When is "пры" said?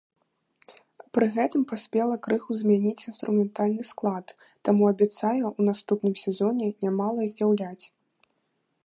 1.17-1.25